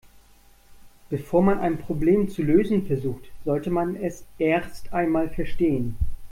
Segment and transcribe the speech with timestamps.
[1.11, 5.95] Bevor man ein Problem zu lösen versucht, sollte man es erst einmal verstehen.